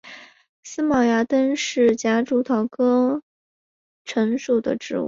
[0.63, 3.21] 思茅山橙是夹竹桃科
[4.03, 4.99] 山橙属的植物。